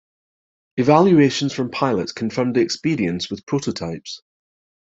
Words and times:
Evaluations 0.77 1.53
from 1.53 1.69
pilots 1.69 2.11
confirmed 2.11 2.55
the 2.55 2.59
experience 2.61 3.29
with 3.29 3.45
prototypes. 3.45 4.23